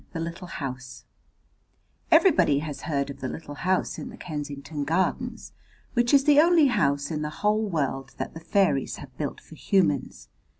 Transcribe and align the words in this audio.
The 0.13 0.19
Little 0.19 0.47
House 0.47 1.05
Everybody 2.09 2.57
has 2.57 2.81
heard 2.89 3.11
of 3.11 3.19
the 3.21 3.27
Little 3.27 3.53
House 3.53 3.99
in 3.99 4.09
the 4.09 4.17
Kensington 4.17 4.83
Gardens, 4.83 5.53
which 5.93 6.11
is 6.11 6.23
the 6.23 6.39
only 6.41 6.69
house 6.69 7.11
in 7.11 7.21
the 7.21 7.29
whole 7.45 7.69
world 7.69 8.15
that 8.17 8.33
the 8.33 8.39
fairies 8.39 8.95
have 8.95 9.15
built 9.15 9.39
for 9.39 9.53
humans. 9.53 10.27